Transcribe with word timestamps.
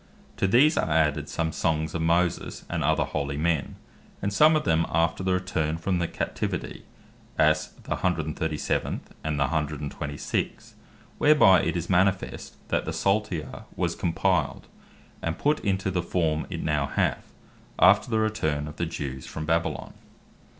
To 0.37 0.47
these 0.47 0.79
are 0.79 0.89
added 0.89 1.29
some 1.29 1.51
songs 1.51 1.93
of 1.93 2.01
Moses, 2.01 2.65
and 2.71 2.83
other 2.83 3.03
holy 3.05 3.37
men; 3.37 3.75
and 4.19 4.33
some 4.33 4.55
of 4.55 4.63
them 4.63 4.87
after 4.89 5.21
the 5.21 5.33
return 5.33 5.77
from 5.77 5.99
the 5.99 6.07
Captivity; 6.07 6.85
as 7.37 7.67
the 7.83 7.91
137. 7.97 9.01
and 9.23 9.39
the 9.39 9.43
126. 9.43 10.73
whereby 11.19 11.61
it 11.61 11.77
is 11.77 11.87
manifest 11.87 12.55
that 12.69 12.85
the 12.85 12.93
Psalter 12.93 13.65
was 13.75 13.93
compiled, 13.93 14.65
and 15.21 15.37
put 15.37 15.59
into 15.59 15.91
the 15.91 16.01
form 16.01 16.47
it 16.49 16.63
now 16.63 16.87
hath, 16.87 17.31
after 17.77 18.09
the 18.09 18.17
return 18.17 18.67
of 18.67 18.77
the 18.77 18.87
Jews 18.87 19.27
from 19.27 19.45
Babylon. 19.45 19.93